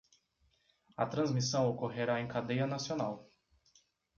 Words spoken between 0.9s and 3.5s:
A transmissão ocorrerá em cadeia nacional